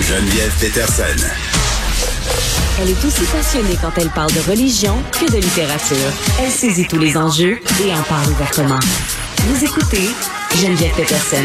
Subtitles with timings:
[0.00, 1.26] Geneviève Peterson.
[2.80, 5.96] Elle est aussi passionnée quand elle parle de religion que de littérature.
[6.40, 8.78] Elle saisit tous les enjeux et en parle ouvertement.
[9.46, 10.08] Vous écoutez
[10.56, 11.44] Geneviève Peterson.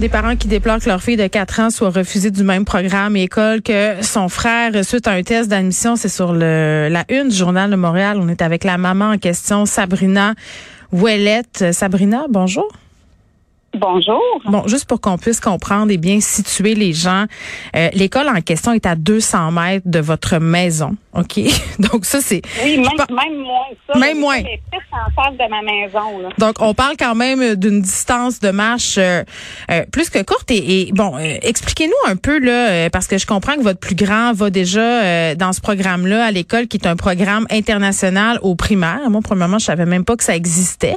[0.00, 3.14] Des parents qui déplorent que leur fille de 4 ans soit refusée du même programme
[3.16, 5.96] et école que son frère suite à un test d'admission.
[5.96, 8.18] C'est sur le, la une du Journal de Montréal.
[8.20, 10.34] On est avec la maman en question, Sabrina
[10.92, 11.72] Ouellette.
[11.72, 12.68] Sabrina, bonjour.
[13.76, 14.22] Bonjour.
[14.44, 17.24] Bon, juste pour qu'on puisse comprendre et bien situer les gens,
[17.74, 21.40] euh, l'école en question est à 200 mètres de votre maison, OK?
[21.78, 22.42] Donc ça, c'est...
[22.62, 23.98] Oui, même, même moins ça.
[23.98, 24.38] Même moins.
[24.38, 26.18] en face de ma maison.
[26.20, 26.28] Là.
[26.38, 29.24] Donc, on parle quand même d'une distance de marche euh,
[29.70, 30.50] euh, plus que courte.
[30.52, 34.32] Et, et bon, expliquez-nous un peu, là, parce que je comprends que votre plus grand
[34.32, 39.10] va déjà dans ce programme-là à l'école, qui est un programme international au primaire.
[39.10, 40.96] Moi, premièrement, je savais même pas que ça existait.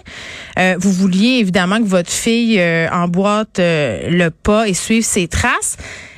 [0.77, 2.87] vous vouliez évidemment que votre fille euh,
[3.59, 5.77] euh, le pas et suivre ses traces.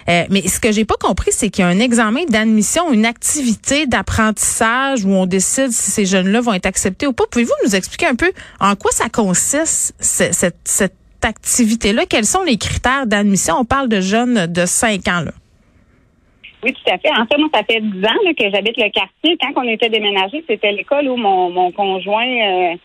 [0.09, 3.05] Euh, mais ce que j'ai pas compris, c'est qu'il y a un examen d'admission, une
[3.05, 7.25] activité d'apprentissage où on décide si ces jeunes-là vont être acceptés ou pas.
[7.29, 12.05] Pouvez-vous nous expliquer un peu en quoi ça consiste, cette, activité-là?
[12.09, 13.55] Quels sont les critères d'admission?
[13.59, 15.25] On parle de jeunes de 5 ans.
[16.63, 17.11] Oui, tout à fait.
[17.11, 19.37] En fait, moi, ça fait 10 ans que j'habite le quartier.
[19.41, 22.77] Quand on était déménagé, c'était l'école où mon, mon conjoint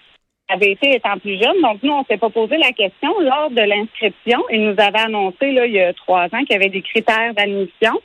[0.48, 1.60] avait été étant plus jeune.
[1.62, 4.42] Donc, nous, on s'est pas posé la question lors de l'inscription.
[4.50, 7.34] Il nous avait annoncé, là, il y a trois ans, qu'il y avait des critères
[7.34, 8.00] d'admission.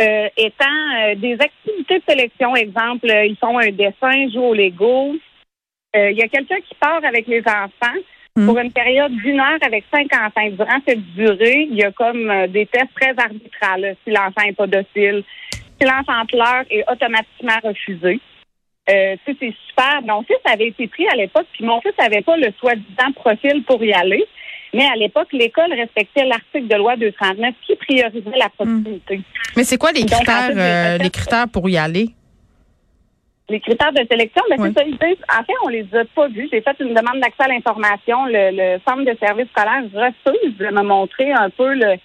[0.00, 5.14] Euh, étant euh, des activités de sélection, exemple, ils font un dessin, jouent au Lego.
[5.96, 7.98] Euh, il y a quelqu'un qui part avec les enfants
[8.36, 8.46] hmm.
[8.46, 10.48] pour une période d'une heure avec cinq enfants.
[10.52, 13.96] Durant cette durée, il y a comme des tests très arbitrales.
[14.04, 15.22] Si l'enfant n'est pas docile,
[15.52, 18.20] si l'enfant pleure, est automatiquement refusé.
[18.90, 20.02] Euh, c'est super.
[20.04, 23.62] Mon fils avait été pris à l'époque, puis mon fils n'avait pas le soi-disant profil
[23.64, 24.24] pour y aller.
[24.72, 29.18] Mais à l'époque, l'école respectait l'article de loi 239 qui priorisait la proximité.
[29.18, 29.22] Hmm.
[29.56, 32.10] Mais c'est quoi les critères, euh, les critères pour y aller?
[33.48, 34.84] Les critères de sélection, ben c'est ça.
[35.40, 36.48] En fait, on les a pas vus.
[36.52, 38.26] J'ai fait une demande d'accès à l'information.
[38.26, 41.96] Le, le, centre de services scolaires refuse de me montrer un peu le,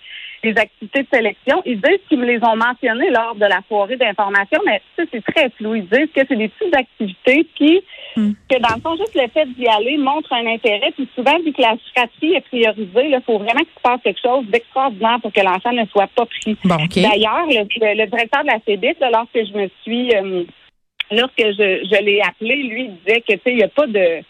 [0.43, 1.61] les activités de sélection.
[1.65, 5.23] Ils disent qu'ils me les ont mentionnées lors de la soirée d'information, mais ça, c'est
[5.23, 5.75] très flou.
[5.75, 7.81] Ils disent que c'est des petites activités qui,
[8.15, 8.31] hmm.
[8.49, 10.91] que dans le fond, juste le fait d'y aller montre un intérêt.
[10.91, 14.21] Puis souvent, vu que la fratrie est priorisée, il faut vraiment qu'il se passe quelque
[14.21, 16.57] chose d'extraordinaire pour que l'enfant ne soit pas pris.
[16.63, 20.43] D'ailleurs, le, directeur de la CEBIT, lorsque je me suis, euh,
[21.11, 23.87] lorsque je, je l'ai appelé, lui, il disait que, tu sais, il n'y a pas
[23.87, 24.21] de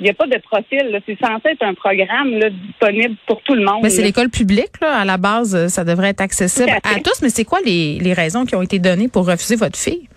[0.00, 1.00] il n'y a pas de profil.
[1.06, 3.80] C'est censé être un programme là, disponible pour tout le monde.
[3.82, 4.98] Mais c'est l'école publique, là.
[5.00, 7.22] À la base, ça devrait être accessible à, tous.
[7.22, 10.08] Mais c'est quoi les, les raisons qui ont été données pour refuser votre fille?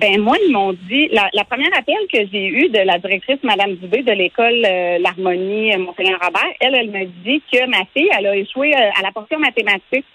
[0.00, 3.74] Ben moi, ils m'ont dit la, première appel que j'ai eu de la directrice Madame
[3.74, 8.08] Dubé de l'école euh, l'Harmonie euh, Monseigneur Robert, elle, elle me dit que ma fille,
[8.18, 10.06] elle a échoué euh, à la portion mathématique.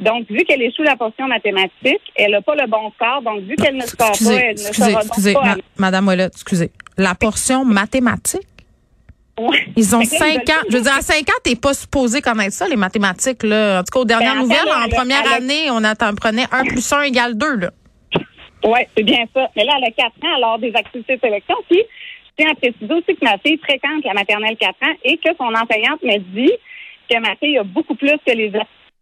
[0.00, 3.20] Donc, vu qu'elle échoue la portion mathématique, elle n'a pas le bon score.
[3.20, 5.56] Donc, vu qu'elle ne score pas, elle ne excusez, sera excusez, pas.
[5.76, 6.70] Madame Ouellette, excusez.
[6.98, 8.42] La portion mathématique?
[9.76, 10.62] Ils ont cinq ans.
[10.68, 13.80] Je veux dire, à cinq ans, t'es pas supposé connaître ça, les mathématiques, là.
[13.80, 17.02] En tout cas, aux dernières ben, nouvelles, en première année, on apprenait 1 plus 1
[17.02, 17.70] égale 2, là.
[18.64, 19.48] Oui, c'est bien ça.
[19.56, 21.54] Mais là, elle a quatre ans, alors des activités de sélection.
[21.70, 25.16] Puis, je tiens à préciser aussi que ma fille fréquente la maternelle 4 ans et
[25.18, 26.52] que son enseignante me dit
[27.08, 28.50] que ma fille a beaucoup plus que les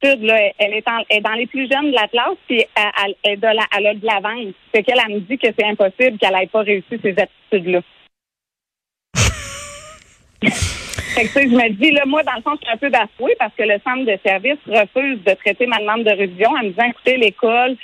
[0.03, 0.39] Là.
[0.59, 3.95] Elle est, est dans les plus jeunes de la classe, puis elle, elle, elle, a
[3.95, 4.55] de l'avance.
[4.73, 7.81] C'est qu'elle me dit que c'est impossible qu'elle n'ait pas réussi ces aptitudes-là.
[11.17, 13.35] fait que, je me dis, là, moi, dans le fond, je suis un peu bafouée
[13.39, 16.71] parce que le centre de service refuse de traiter ma demande de révision en me
[16.71, 17.77] disant, écoutez, l'école,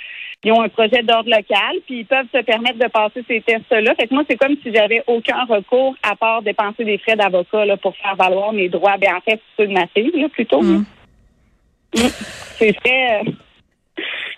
[0.45, 3.95] ils ont un projet d'ordre local, puis ils peuvent se permettre de passer ces tests-là.
[3.95, 7.65] Fait que moi, c'est comme si j'avais aucun recours à part dépenser des frais d'avocat
[7.65, 8.97] là, pour faire valoir mes droits.
[8.97, 10.61] Ben, en fait, ceux de ma fille, là, plutôt.
[10.61, 10.85] Mm.
[11.93, 12.07] Mm.
[12.59, 13.23] C'est très...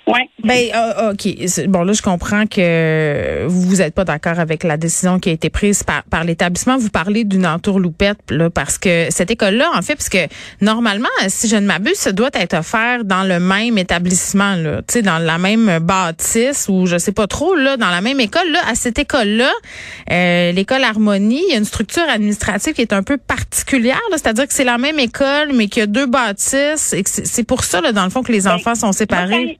[0.07, 0.29] Ouais.
[0.43, 1.67] Ben, euh, ok.
[1.67, 5.49] Bon, là, je comprends que vous n'êtes pas d'accord avec la décision qui a été
[5.49, 6.77] prise par, par l'établissement.
[6.77, 10.27] Vous parlez d'une entourloupette, là, parce que cette école-là, en fait, parce que
[10.61, 14.93] normalement, si je ne m'abuse, ça doit être offert dans le même établissement, là, tu
[14.93, 18.51] sais, dans la même bâtisse ou je sais pas trop, là, dans la même école,
[18.51, 19.51] là, à cette école-là,
[20.11, 24.47] euh, l'école Harmonie, il y a une structure administrative qui est un peu particulière, c'est-à-dire
[24.47, 27.81] que c'est la même école, mais qu'il y a deux bâtisses et c'est pour ça,
[27.81, 29.57] là, dans le fond, que les ben, enfants sont séparés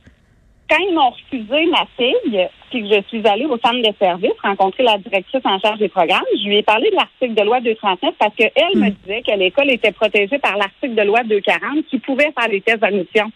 [0.69, 4.31] quand ils m'ont refusé ma fille, puis que je suis allée au centre de service
[4.43, 7.59] rencontrer la directrice en charge des programmes, je lui ai parlé de l'article de loi
[7.61, 8.95] 239 parce qu'elle me hmm.
[9.03, 12.79] disait que l'école était protégée par l'article de loi 240 qui pouvait faire des tests
[12.79, 13.31] d'admission.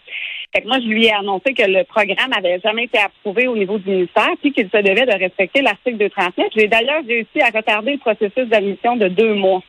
[0.54, 3.56] Fait que moi, je lui ai annoncé que le programme avait jamais été approuvé au
[3.56, 6.48] niveau du ministère, puis qu'il se devait de respecter l'article 239.
[6.56, 9.62] J'ai d'ailleurs réussi à retarder le processus d'admission de deux mois.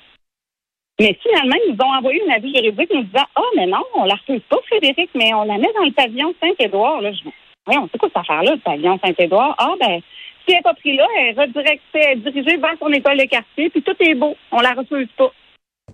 [0.99, 4.05] Mais finalement, ils nous ont envoyé une avis juridique nous disant Ah, mais non, on
[4.05, 7.01] la refuse pas, Frédéric, mais on la met dans le pavillon Saint-Édouard.
[7.01, 7.31] Là, je me
[7.67, 9.55] oui, on sait quoi cette affaire-là, le pavillon Saint-Édouard?
[9.57, 10.01] Ah, ben,
[10.45, 13.81] si elle n'est pas prise là, elle est dirigée vers son école de quartier, puis
[13.81, 14.35] tout est beau.
[14.51, 15.31] On la refuse pas.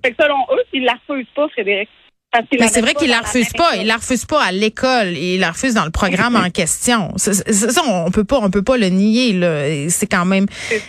[0.03, 1.89] Fait que selon eux, ils la refusent pas, Frédéric.
[2.59, 3.75] Mais c'est vrai qu'il la refuse pas.
[3.75, 5.09] Il la refuse pas à l'école.
[5.17, 7.13] Il la refuse dans le programme en question.
[7.17, 7.31] Ça,
[7.85, 9.87] on peut pas, on peut pas le nier.
[9.89, 10.45] C'est quand même,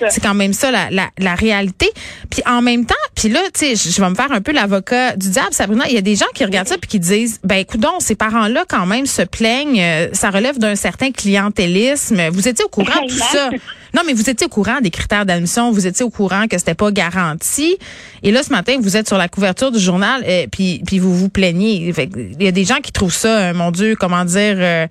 [0.08, 1.90] c'est quand même ça la, la, la, réalité.
[2.30, 5.16] Puis en même temps, puis là, tu sais, je vais me faire un peu l'avocat
[5.16, 5.84] du diable, Sabrina.
[5.88, 8.14] Il y a des gens qui regardent ça puis qui disent, ben écoute donc, ces
[8.14, 9.80] parents-là quand même se plaignent.
[9.80, 12.28] Euh, ça relève d'un certain clientélisme.
[12.30, 13.50] Vous étiez au courant de tout ça.
[13.94, 16.74] Non, mais vous étiez au courant des critères d'admission, vous étiez au courant que c'était
[16.74, 17.76] pas garanti.
[18.22, 20.98] Et là, ce matin, vous êtes sur la couverture du journal, et euh, puis, puis
[20.98, 21.92] vous vous plaignez.
[21.96, 24.86] il y a des gens qui trouvent ça, euh, mon Dieu, comment dire, euh,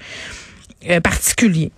[1.02, 1.72] particulier.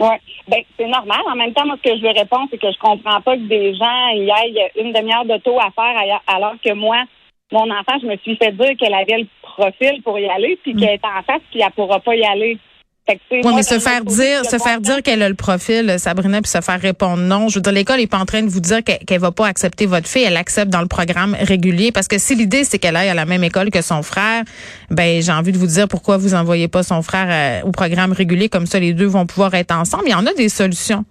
[0.00, 0.16] Oui,
[0.48, 1.20] ben c'est normal.
[1.30, 3.48] En même temps, moi, ce que je lui réponds, c'est que je comprends pas que
[3.48, 7.04] des gens y aillent une demi-heure d'auto à faire alors que moi,
[7.52, 10.74] mon enfant, je me suis fait dire qu'elle avait le profil pour y aller, puis
[10.74, 10.80] mm.
[10.80, 12.58] qu'elle est en face, puis elle pourra pas y aller.
[13.08, 16.60] Oui, mais se faire dire, se faire dire qu'elle a le profil, Sabrina, puis se
[16.60, 17.48] faire répondre non.
[17.48, 19.86] Je veux dire, l'école n'est pas en train de vous dire qu'elle va pas accepter
[19.86, 20.22] votre fille.
[20.22, 21.92] Elle accepte dans le programme régulier.
[21.92, 24.44] Parce que si l'idée, c'est qu'elle aille à la même école que son frère,
[24.90, 28.12] ben, j'ai envie de vous dire pourquoi vous envoyez pas son frère euh, au programme
[28.12, 28.48] régulier.
[28.48, 30.04] Comme ça, les deux vont pouvoir être ensemble.
[30.06, 31.04] Il y en a des solutions.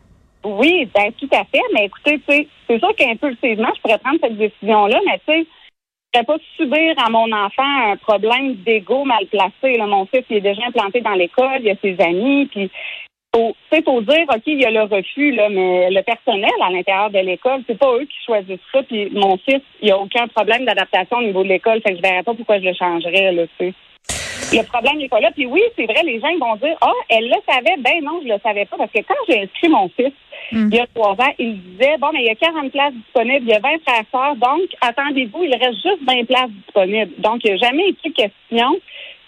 [0.45, 1.61] Oui, ben, tout à fait.
[1.73, 5.47] Mais écoutez, c'est sûr qu'impulsivement, je pourrais prendre cette décision-là, mais tu sais,
[6.15, 9.77] ne pas subir à mon enfant un problème d'ego mal placé.
[9.77, 9.85] Là.
[9.85, 12.71] Mon fils il est déjà implanté dans l'école, il y a ses amis, puis
[13.33, 17.11] faut, faut dire, OK, il y a le refus, là, mais le personnel à l'intérieur
[17.11, 18.81] de l'école, c'est pas eux qui choisissent ça.
[18.83, 22.01] Puis mon fils, il a aucun problème d'adaptation au niveau de l'école, fait que je
[22.01, 23.73] verrais pas pourquoi je le changerais, là, tu sais.
[24.51, 25.31] Le problème n'est pas là.
[25.31, 27.75] Puis oui, c'est vrai, les gens vont dire, ah, elle le savait.
[27.79, 30.13] Ben non, je le savais pas, parce que quand j'ai inscrit mon fils,
[30.51, 33.45] il y a trois ans, il disait, bon, mais il y a 40 places disponibles,
[33.45, 37.13] il y a 20 frères sœurs, donc attendez-vous, il reste juste 20 places disponibles.
[37.19, 38.79] Donc, il n'y a jamais été question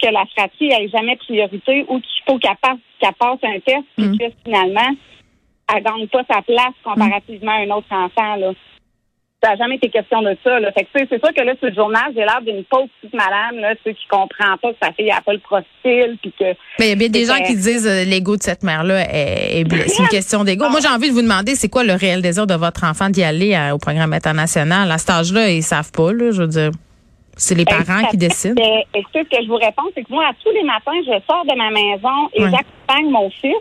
[0.02, 3.86] que la fratrie ait jamais priorité ou qu'il faut qu'elle passe, qu'elle passe un test
[3.98, 4.18] mm.
[4.18, 4.90] que finalement,
[5.74, 8.36] elle gagne pas sa place comparativement à un autre enfant.
[8.36, 8.52] Là.
[9.44, 10.60] Ça n'a jamais été question de ça.
[10.60, 10.72] Là.
[10.72, 13.60] Fait que, c'est sûr que là, sur le journal, j'ai l'air d'une pauvre petite madame
[13.60, 16.18] là, qui comprend pas que sa fille n'a pas le profil.
[16.22, 16.46] Puis que,
[16.78, 19.64] Mais il y a bien des gens qui disent euh, l'ego de cette mère-là est,
[19.88, 20.70] c'est une question d'ego.
[20.70, 23.24] Moi, j'ai envie de vous demander, c'est quoi le réel désir de votre enfant d'y
[23.24, 24.92] aller au programme international?
[24.92, 26.72] À cet âge-là, ils savent pas, là, je veux dire.
[27.36, 28.62] C'est les parents qui décident.
[28.62, 31.58] Et ce que je vous réponds, c'est que moi, tous les matins, je sors de
[31.58, 33.56] ma maison et j'accompagne mon fils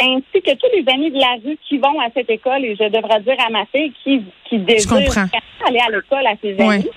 [0.00, 2.88] ainsi que tous les amis de la rue qui vont à cette école, et je
[2.88, 5.26] devrais dire à ma fille qui, qui désire
[5.66, 6.88] aller à l'école à ses amis.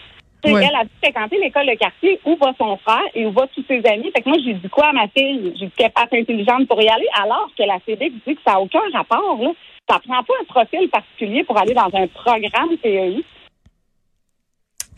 [0.45, 3.85] Elle a fréquenté l'école de quartier où va son frère et où va tous ses
[3.85, 4.11] amis.
[4.13, 5.53] Fait que moi, j'ai dit quoi à ma fille?
[5.57, 8.53] J'ai dit qu'elle pas intelligente pour y aller, alors que la CD dit que ça
[8.53, 9.39] n'a aucun rapport.
[9.41, 9.51] Là.
[9.89, 13.23] Ça prend pas un profil particulier pour aller dans un programme PEI.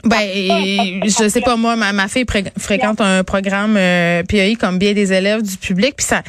[0.05, 2.25] Ben, je sais pas moi, ma, ma fille
[2.57, 6.21] fréquente un programme euh, PEI comme bien des élèves du public, puis ça,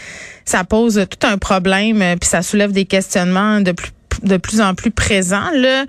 [0.47, 3.91] ça pose tout un problème, euh, puis ça soulève des questionnements de plus
[4.23, 5.51] de plus en plus présents.
[5.55, 5.85] Là,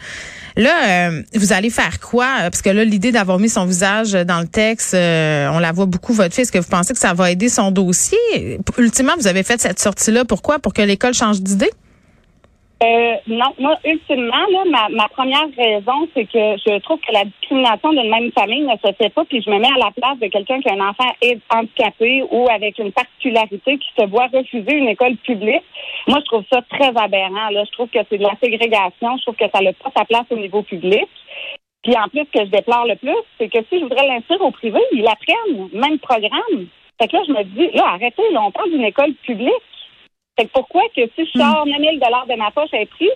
[0.57, 0.71] là
[1.09, 2.27] euh, vous allez faire quoi?
[2.41, 6.11] Parce que là, l'idée d'avoir mis son visage dans le texte, on la voit beaucoup,
[6.11, 6.41] votre fille.
[6.41, 8.17] Est-ce que vous pensez que ça va aider son dossier?
[8.77, 10.25] Ultimement, vous avez fait cette sortie-là.
[10.25, 10.59] Pourquoi?
[10.59, 11.71] Pour que l'école change d'idée?
[12.83, 17.25] Euh, non, moi, ultimement, là, ma, ma première raison, c'est que je trouve que la
[17.25, 20.19] discrimination d'une même famille ne se fait pas, puis je me mets à la place
[20.19, 21.09] de quelqu'un qui a un enfant
[21.49, 25.63] handicapé ou avec une particularité qui se voit refuser une école publique.
[26.07, 27.49] Moi, je trouve ça très aberrant.
[27.49, 27.63] Là.
[27.65, 29.17] Je trouve que c'est de la ségrégation.
[29.17, 31.07] Je trouve que ça n'a pas sa place au niveau public.
[31.81, 34.41] Puis en plus, ce que je déplore le plus, c'est que si je voudrais l'inscrire
[34.41, 36.67] au privé, ils apprennent, même programme.
[36.99, 39.51] Fait que là, je me dis, là, arrêtez, là, on parle d'une école publique.
[40.39, 43.09] Fait pourquoi que si je sors 9 000 de ma poche à prix,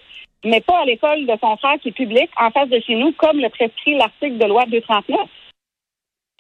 [0.43, 3.11] mais pas à l'école de son frère qui est public en face de chez nous,
[3.13, 5.19] comme le prescrit l'article de loi 239?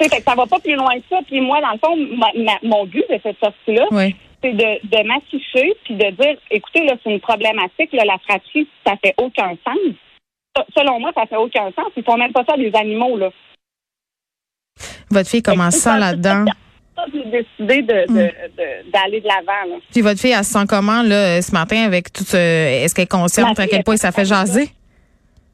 [0.01, 1.19] Fait que ça va pas plus loin que ça.
[1.27, 1.95] Puis moi, dans le fond,
[2.63, 3.85] mon but de cette sortie-là,
[4.41, 8.67] c'est de, de m'afficher puis de dire, écoutez, là, c'est une problématique, là, la fratrie,
[8.85, 10.65] ça fait aucun sens.
[10.75, 11.91] Selon moi, ça fait aucun sens.
[11.95, 13.29] Ils font même pas ça des animaux, là.
[15.11, 16.45] Votre fille commence ça là-dedans?
[17.13, 18.15] J'ai décidé hmm.
[18.91, 19.79] d'aller de, l'avant.
[19.91, 22.37] Puis votre fille, elle se sent comment là, ce matin avec tout ce.
[22.37, 24.69] Est-ce qu'elle est consciente à quel point ça fait jaser?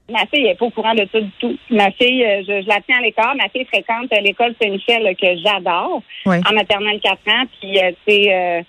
[0.09, 1.57] Ma fille n'est pas au courant de ça du tout.
[1.69, 3.35] Ma fille, euh, je, la tiens à l'écart.
[3.35, 7.43] Ma fille fréquente euh, l'école Saint-Michel que j'adore en maternelle 4 ans.
[7.59, 8.65] Puis euh, c'est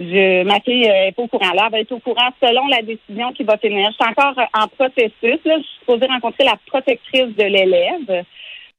[0.00, 1.52] je, ma fille n'est pas au courant.
[1.54, 3.90] Là, elle va être au courant selon la décision qui va tenir.
[3.90, 5.40] Je suis encore en processus.
[5.44, 5.56] Là.
[5.56, 8.24] Je suis supposée rencontrer la protectrice de l'élève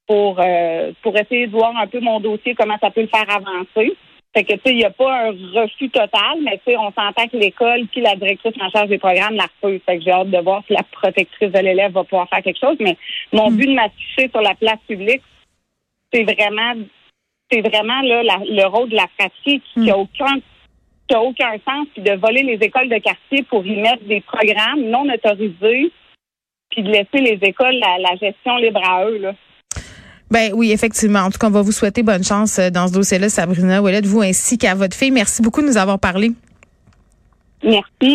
[0.10, 3.30] pour, euh, pour essayer de voir un peu mon dossier, comment ça peut le faire
[3.30, 3.96] avancer.
[4.34, 6.92] Fait que, tu sais, il n'y a pas un refus total, mais tu sais, on
[6.92, 9.84] s'entend que l'école puis la directrice en charge des programmes la refusent.
[9.86, 12.60] Fait que j'ai hâte de voir si la protectrice de l'élève va pouvoir faire quelque
[12.60, 12.78] chose.
[12.80, 12.98] Mais
[13.32, 15.22] mon but de m'afficher sur la place publique,
[16.12, 16.74] c'est vraiment,
[17.51, 20.39] c'est vraiment là, le rôle de la pratique qui a aucun
[21.08, 24.22] qui a aucun sens, puis de voler les écoles de quartier pour y mettre des
[24.22, 25.92] programmes non autorisés,
[26.72, 29.18] puis de laisser les écoles la, la gestion libre à eux.
[29.18, 29.34] Là.
[30.31, 31.19] Ben oui, effectivement.
[31.19, 34.01] En tout cas, on va vous souhaiter bonne chance euh, dans ce dossier-là, Sabrina Ouellet,
[34.01, 35.12] vous ainsi qu'à votre fille.
[35.12, 36.31] Merci beaucoup de nous avoir parlé.
[37.63, 38.07] Merci.